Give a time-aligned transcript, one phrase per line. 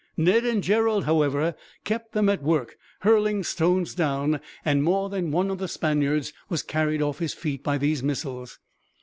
[0.17, 1.53] Ned and Gerald, however,
[1.83, 6.63] kept them at work hurling stones down, and more than one of the Spaniards was
[6.63, 8.57] carried off his feet by these missiles.